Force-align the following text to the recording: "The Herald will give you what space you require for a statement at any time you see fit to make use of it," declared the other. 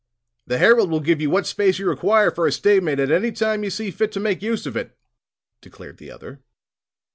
"The 0.47 0.57
Herald 0.57 0.89
will 0.89 0.99
give 0.99 1.21
you 1.21 1.29
what 1.29 1.45
space 1.45 1.77
you 1.77 1.87
require 1.87 2.31
for 2.31 2.47
a 2.47 2.51
statement 2.51 2.99
at 2.99 3.11
any 3.11 3.31
time 3.31 3.63
you 3.63 3.69
see 3.69 3.91
fit 3.91 4.11
to 4.13 4.19
make 4.19 4.41
use 4.41 4.65
of 4.65 4.75
it," 4.75 4.97
declared 5.61 5.97
the 5.99 6.09
other. 6.09 6.41